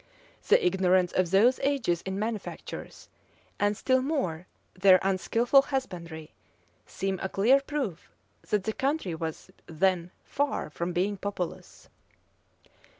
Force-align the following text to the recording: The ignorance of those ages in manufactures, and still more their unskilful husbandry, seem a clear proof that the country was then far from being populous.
The 0.47 0.65
ignorance 0.65 1.11
of 1.11 1.29
those 1.29 1.59
ages 1.59 2.01
in 2.07 2.17
manufactures, 2.17 3.07
and 3.59 3.77
still 3.77 4.01
more 4.01 4.47
their 4.73 4.97
unskilful 5.03 5.61
husbandry, 5.61 6.33
seem 6.87 7.19
a 7.21 7.29
clear 7.29 7.61
proof 7.61 8.09
that 8.49 8.63
the 8.63 8.73
country 8.73 9.13
was 9.13 9.51
then 9.67 10.09
far 10.23 10.71
from 10.71 10.91
being 10.91 11.17
populous. 11.17 11.87